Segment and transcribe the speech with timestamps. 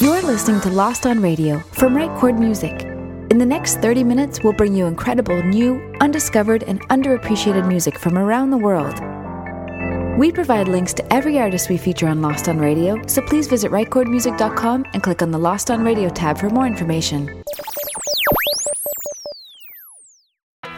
[0.00, 2.82] You're listening to Lost on Radio from Right Chord Music.
[3.30, 8.16] In the next 30 minutes, we'll bring you incredible, new, undiscovered, and underappreciated music from
[8.16, 9.00] around the world.
[10.20, 13.72] We provide links to every artist we feature on Lost on Radio, so please visit
[13.72, 17.42] rightchordmusic.com and click on the Lost on Radio tab for more information.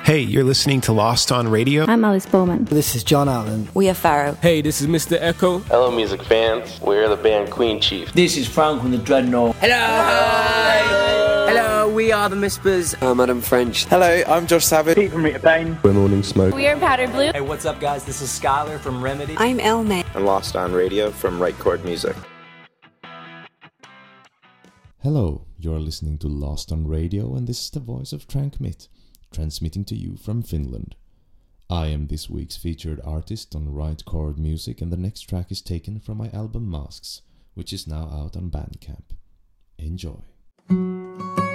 [0.09, 1.85] Hey, you're listening to Lost on Radio.
[1.87, 2.65] I'm Alice Bowman.
[2.65, 3.69] This is John Allen.
[3.75, 4.33] We are Pharaoh.
[4.41, 5.19] Hey, this is Mr.
[5.21, 5.59] Echo.
[5.59, 6.81] Hello, music fans.
[6.81, 8.11] We're the band Queen Chief.
[8.15, 9.57] This is Frank from the Dreadnought.
[9.57, 9.75] Hello.
[9.77, 11.51] Hi.
[11.51, 12.95] Hello, we are the Mispers.
[13.03, 13.85] Uh, I'm Adam French.
[13.85, 14.97] Hello, I'm Josh Savage.
[14.97, 15.79] Pete from Rita Payne.
[15.83, 16.55] We're Morning Smoke.
[16.55, 17.31] We are Powder Blue.
[17.31, 18.05] Hey, what's up, guys?
[18.05, 19.37] This is Skylar from Remedy.
[19.37, 20.07] I'm Elme.
[20.15, 22.17] And Lost on Radio from Right Chord Music.
[25.03, 28.89] Hello, you're listening to Lost on Radio, and this is the voice of Trankmit
[29.31, 30.97] transmitting to you from Finland.
[31.71, 35.61] I am this week's featured artist on Right Chord Music, and the next track is
[35.61, 37.23] taken from my album Masks,
[37.55, 39.17] which is now out on Bandcamp.
[39.79, 41.48] Enjoy.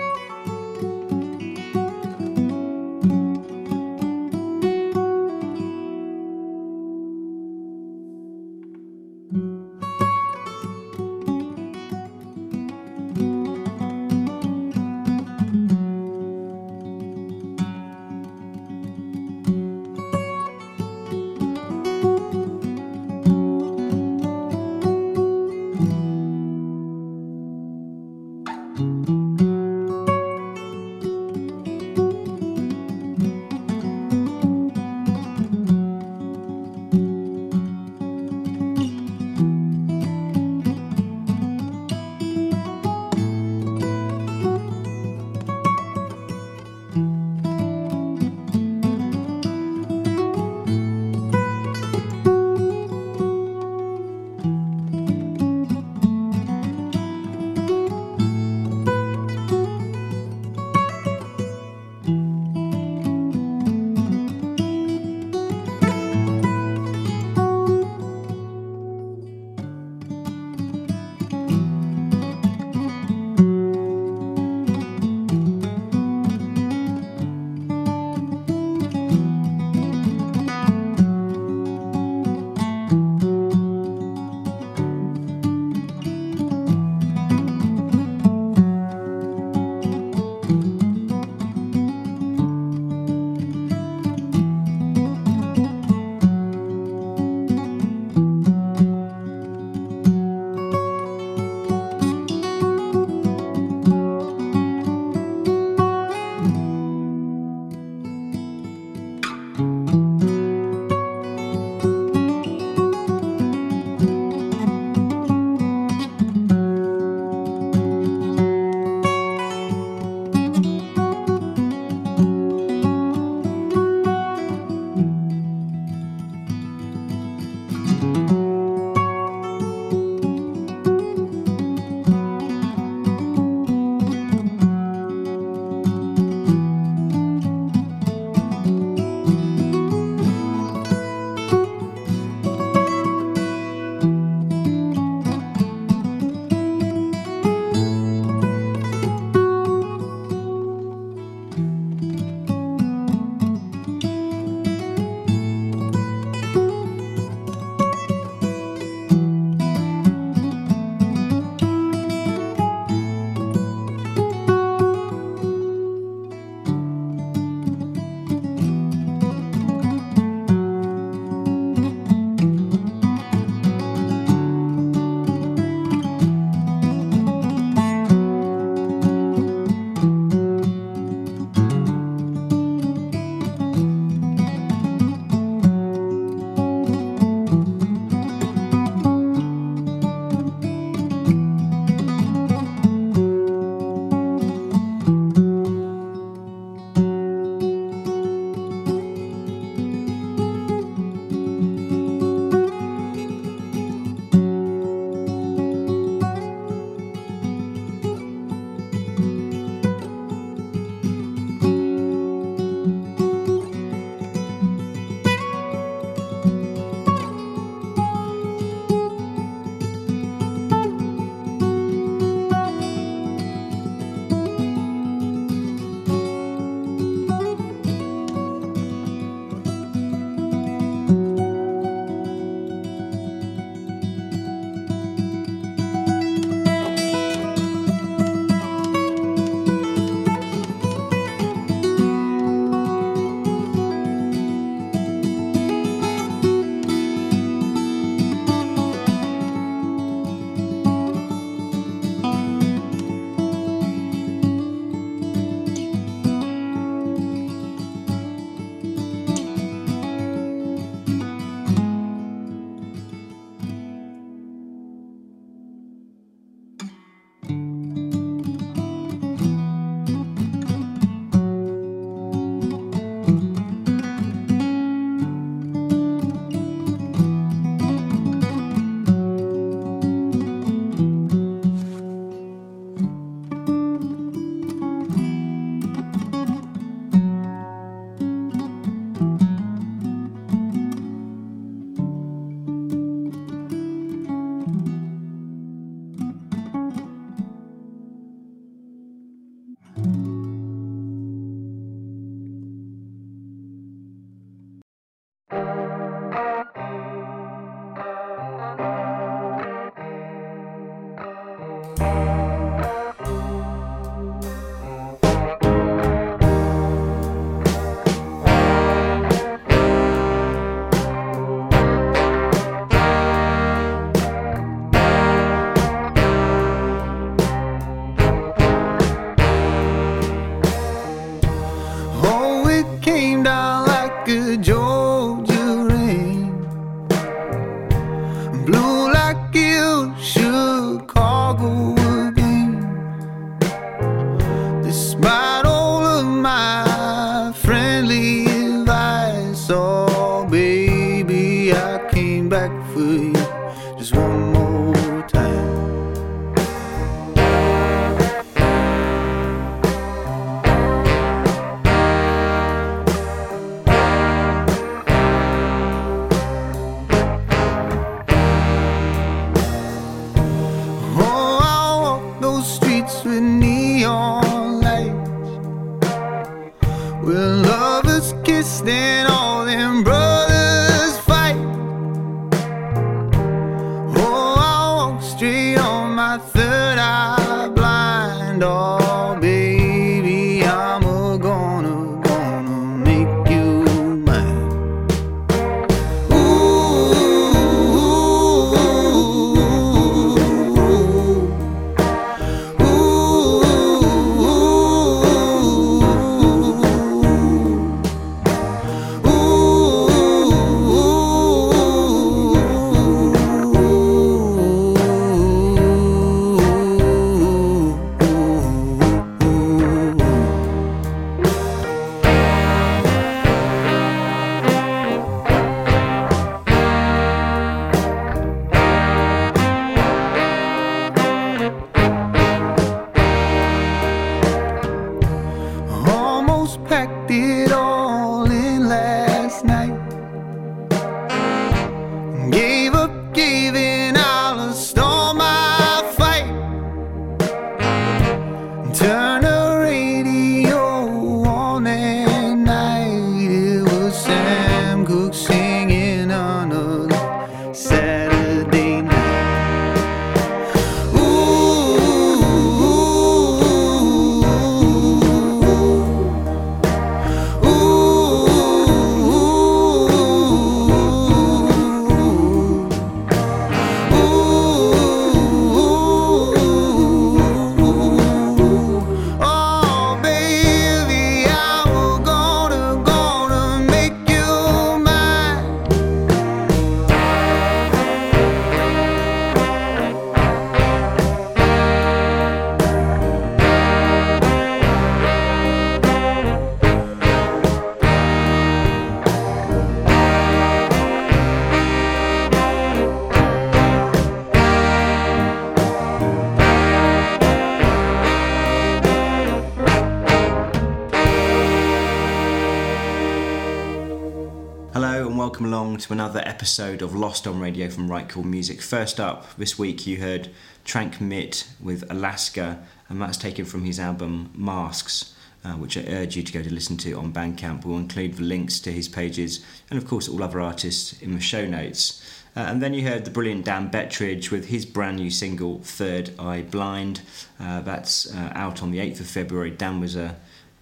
[516.03, 518.81] To another episode of Lost on Radio from Right Chord Music.
[518.81, 520.49] First up, this week you heard
[520.83, 525.33] Trankmit with Alaska, and that's taken from his album Masks,
[525.63, 527.85] uh, which I urge you to go to listen to on Bandcamp.
[527.85, 531.39] We'll include the links to his pages and, of course, all other artists in the
[531.39, 532.21] show notes.
[532.53, 536.31] Uh, and then you heard the brilliant Dan Bettridge with his brand new single Third
[536.37, 537.21] Eye Blind.
[537.57, 539.71] Uh, that's uh, out on the 8th of February.
[539.71, 540.35] Dan was a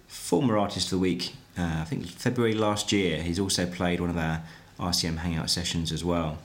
[0.08, 3.22] former artist of the week uh, I think February last year.
[3.22, 4.42] He's also played one of our
[4.82, 6.38] RCM Hangout sessions as well.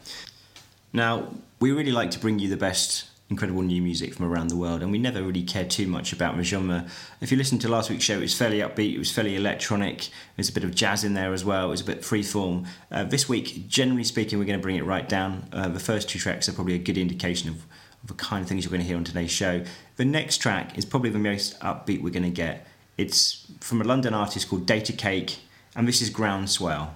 [0.93, 1.27] Now,
[1.59, 4.81] we really like to bring you the best incredible new music from around the world,
[4.81, 6.87] and we never really cared too much about genre.
[7.19, 10.07] If you listened to last week's show, it was fairly upbeat, it was fairly electronic,
[10.35, 12.65] there's a bit of jazz in there as well, it was a bit freeform.
[12.89, 15.47] Uh, this week, generally speaking, we're going to bring it right down.
[15.51, 17.65] Uh, the first two tracks are probably a good indication of,
[18.01, 19.63] of the kind of things you're going to hear on today's show.
[19.97, 22.65] The next track is probably the most upbeat we're going to get.
[22.97, 25.39] It's from a London artist called Data Cake,
[25.75, 26.91] and this is Groundswell.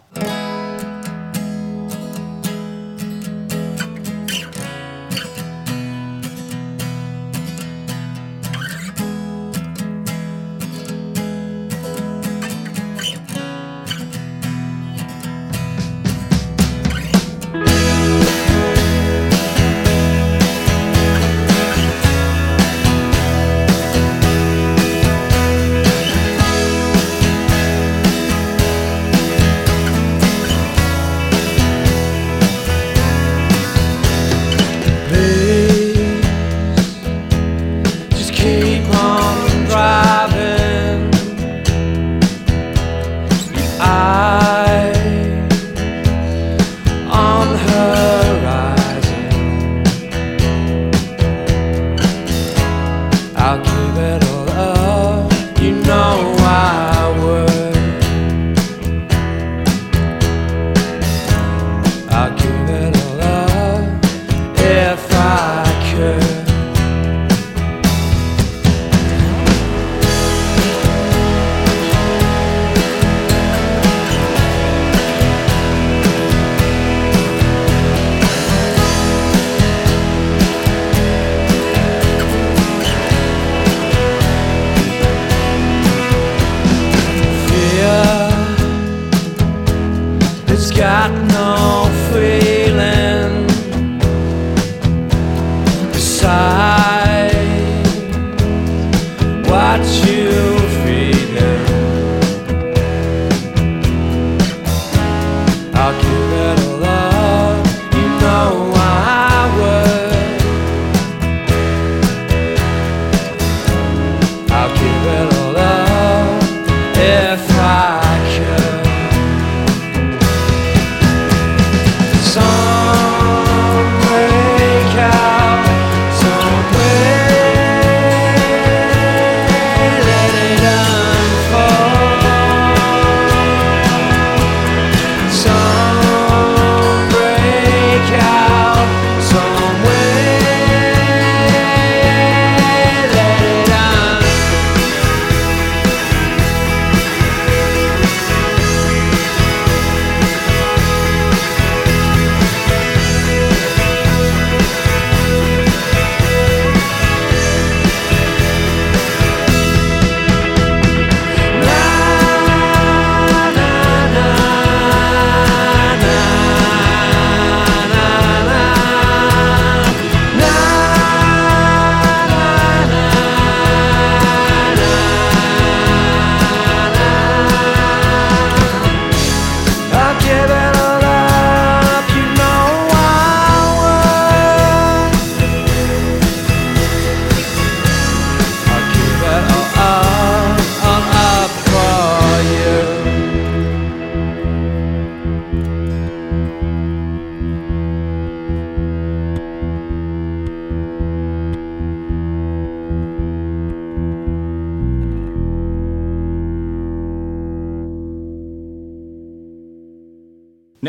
[90.62, 92.61] who's got no fear.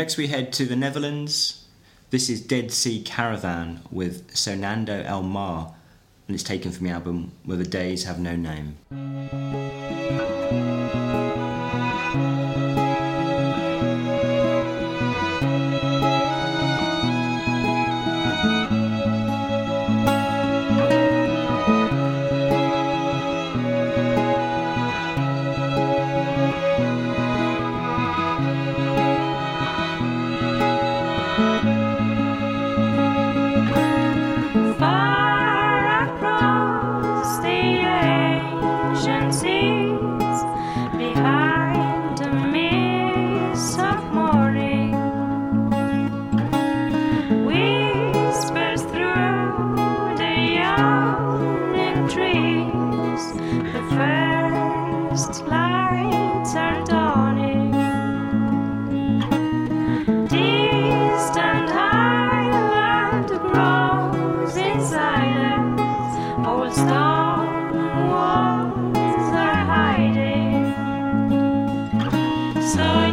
[0.03, 1.63] Next, we head to the Netherlands.
[2.09, 5.73] This is Dead Sea Caravan with Soñando El Mar,
[6.27, 9.62] and it's taken from the album Where the Days Have No Name.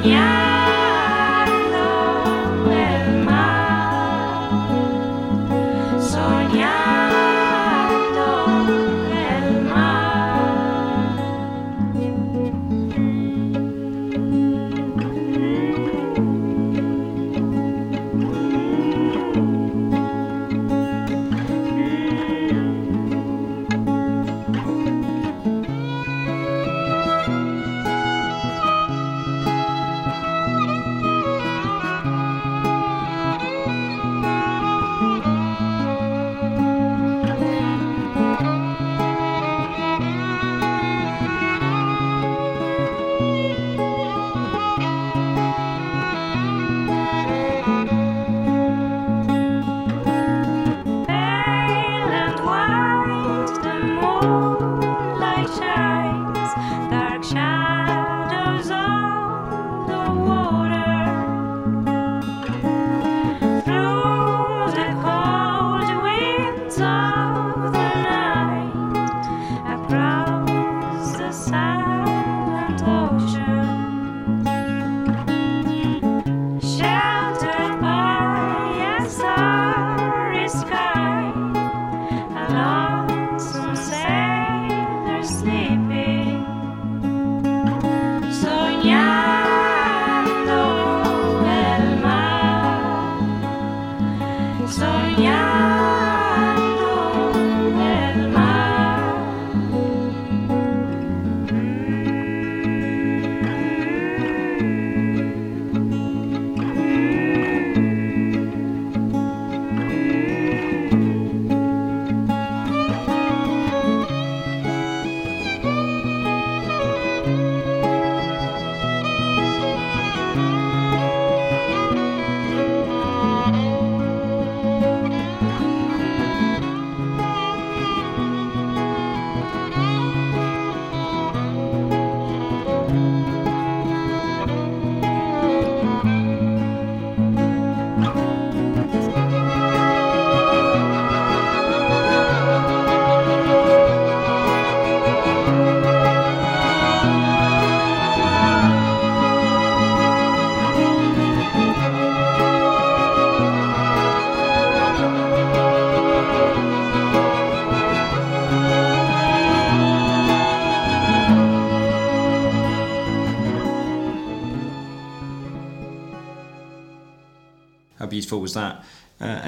[0.03, 0.50] Soñando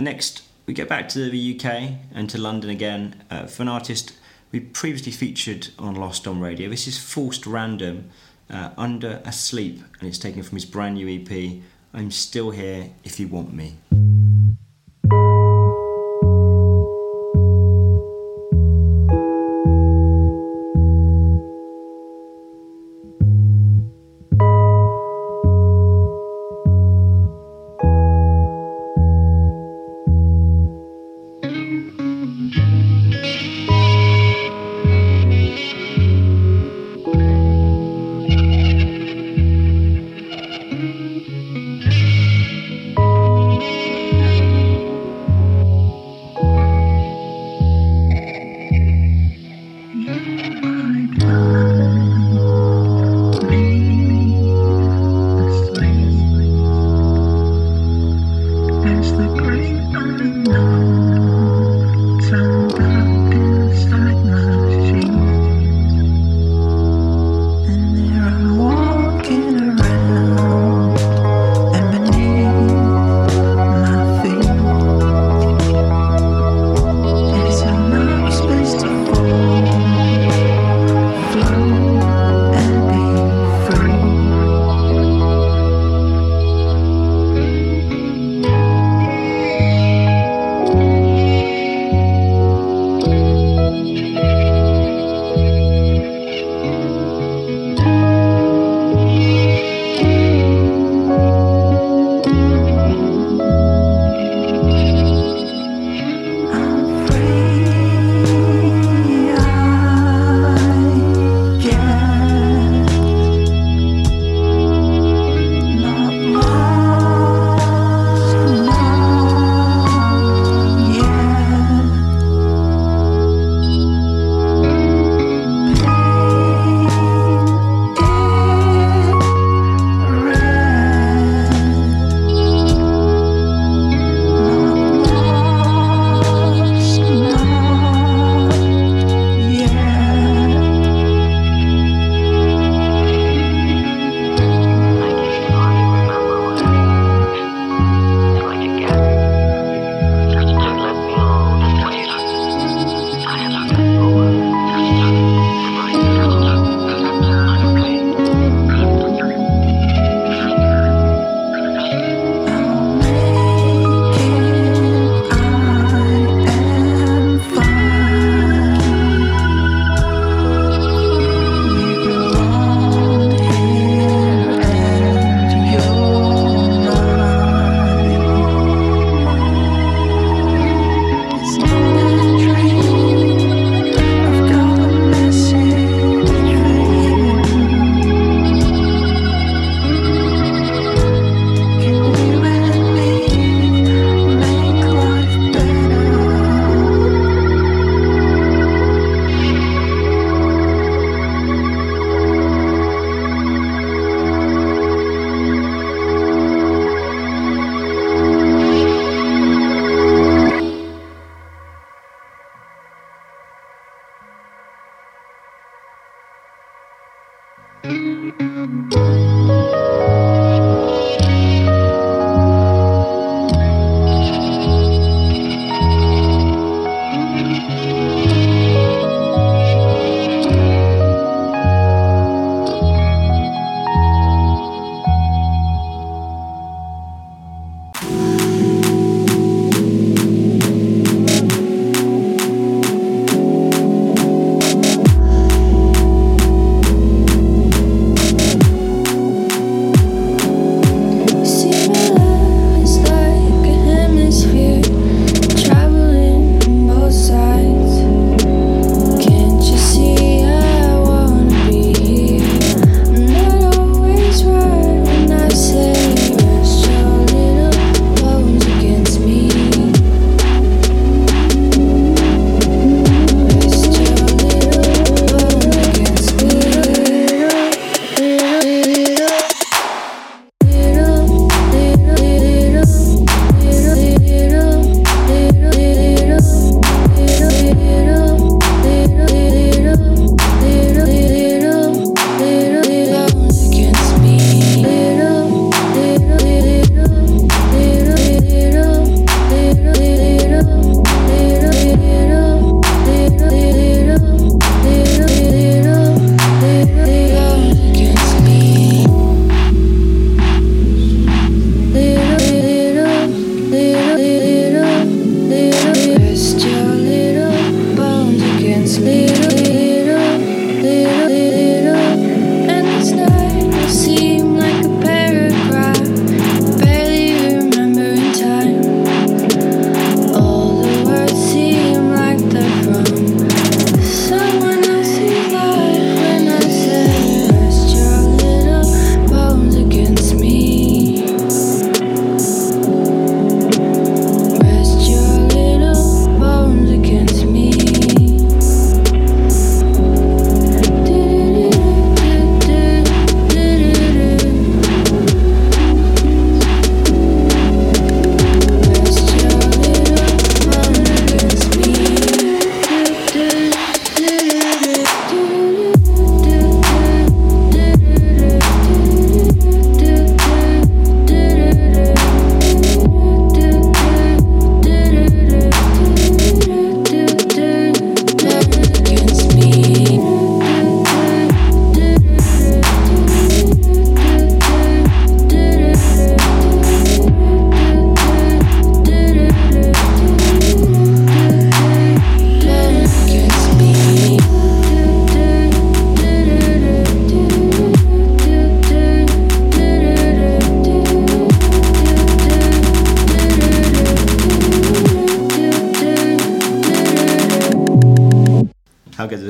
[0.02, 4.12] next, we get back to the UK and to London again uh, for an artist
[4.52, 6.68] we previously featured on Lost on Radio.
[6.68, 8.10] This is Forced Random,
[8.50, 11.62] uh, Under Asleep, and it's taken from his brand new EP,
[11.94, 13.76] I'm Still Here If You Want Me.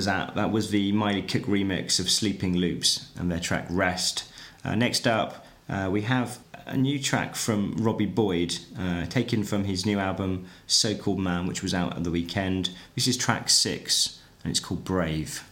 [0.04, 0.42] Saga that was.
[0.42, 4.24] That was the Miley Cook remix of Sleeping Loops and their track Rest.
[4.64, 9.64] Uh, next up, uh, we have a new track from Robbie Boyd, uh, taken from
[9.64, 12.70] his new album So Called Man, which was out at the weekend.
[12.94, 15.42] This is track six, and it's called Brave.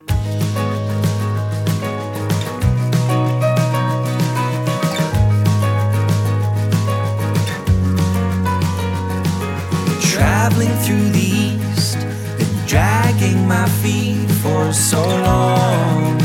[10.02, 11.98] Traveling through the east,
[12.38, 14.29] been dragging my feet
[14.72, 16.20] so long,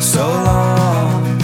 [0.00, 1.38] so long.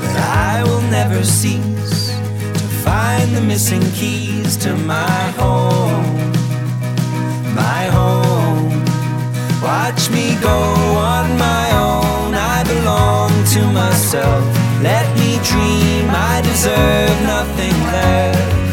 [0.00, 6.32] But I will never cease to find the missing keys to my home,
[7.54, 8.84] my home.
[9.62, 10.58] Watch me go
[11.14, 12.34] on my own.
[12.34, 14.44] I belong to myself.
[14.82, 16.10] Let me dream.
[16.10, 18.63] I deserve nothing less.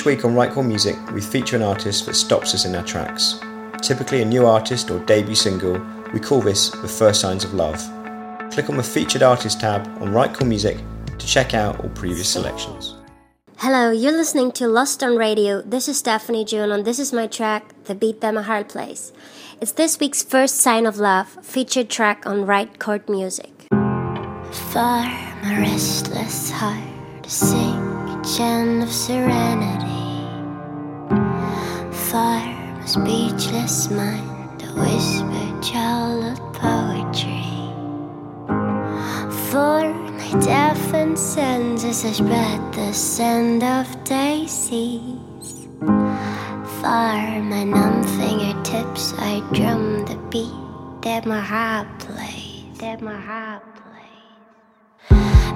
[0.00, 2.82] Each week on Right Chord Music, we feature an artist that stops us in our
[2.82, 3.38] tracks.
[3.82, 5.78] Typically a new artist or debut single,
[6.14, 7.76] we call this the first signs of love.
[8.50, 10.78] Click on the featured artist tab on Right Chord Music
[11.18, 12.94] to check out all previous selections.
[13.58, 15.60] Hello, you're listening to Lost on Radio.
[15.60, 19.12] This is Stephanie June, and this is my track, The Beat That My Heart Plays.
[19.60, 23.66] It's this week's first sign of love, featured track on Right Chord Music.
[23.70, 24.94] For
[25.42, 26.88] my restless heart
[27.22, 27.89] to sing
[28.22, 29.88] a of serenity.
[32.08, 32.36] For
[32.76, 37.72] my speechless mind to whisper childhood poetry.
[39.48, 45.68] For my deafened senses I spread the scent of daisies.
[46.80, 50.52] For my numb fingertips, I drum the beat
[51.02, 52.78] that my heart plays.
[52.80, 53.69] That my heart.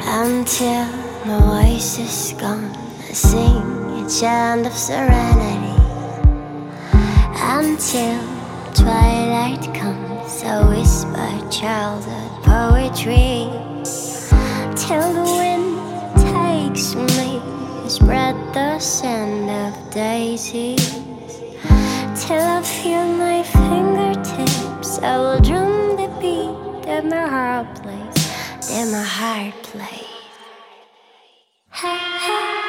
[0.07, 0.85] Until
[1.25, 2.71] my voice is gone,
[3.09, 5.81] I sing a chant of serenity.
[7.41, 8.21] Until
[8.75, 13.49] twilight comes, I whisper childhood poetry.
[14.77, 15.81] Till the wind
[16.21, 17.41] takes me
[17.89, 21.01] spread the scent of daisies.
[22.21, 28.89] Till I feel my fingertips, I will drum the beat that my heart plays, that
[28.93, 29.64] my heart
[31.75, 31.91] plays.
[31.91, 32.64] I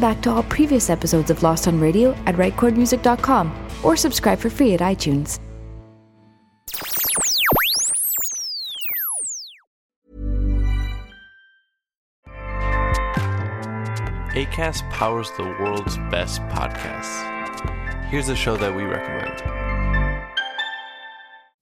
[0.00, 4.72] Back to all previous episodes of Lost on Radio at rightchordmusic.com or subscribe for free
[4.72, 5.38] at iTunes.
[14.32, 18.06] ACAST powers the world's best podcasts.
[18.06, 19.69] Here's a show that we recommend.